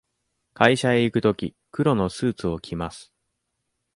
[0.55, 3.13] 会社へ行くとき、黒のスーツを着ます。